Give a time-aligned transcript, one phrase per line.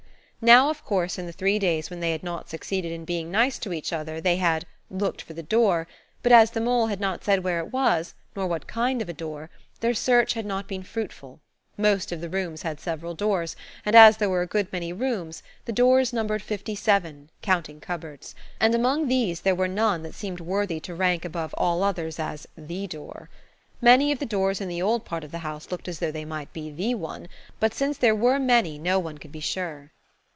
[0.43, 3.59] Now, of course, in the three days when they had not succeeded in being nice
[3.59, 5.87] to each other they had "looked for the door,"
[6.23, 9.13] but as the mole had not said where it was, nor what kind of a
[9.13, 9.51] door,
[9.81, 11.41] their search had not been fruitful
[11.77, 15.43] Most of the rooms had several doors, and as there were a good many rooms
[15.65, 18.33] the doors numbered fifty seven, counting cupboards.
[18.59, 22.47] And among these there was none that seemed worthy to rank above all others as
[22.57, 23.29] the door.
[23.79, 26.25] Many of the doors in the old part of the house looked as though they
[26.25, 27.27] might be the one,
[27.59, 29.91] but since there were many no one could be sure.